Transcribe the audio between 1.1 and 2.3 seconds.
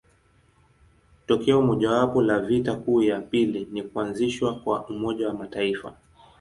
Tokeo mojawapo